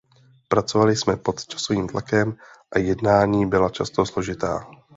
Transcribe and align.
Pracovali 0.47 0.95
jsme 0.95 1.17
pod 1.17 1.45
časovým 1.45 1.87
tlakem 1.87 2.37
a 2.75 2.79
jednání 2.79 3.45
byla 3.45 3.69
často 3.69 4.05
složitá. 4.05 4.67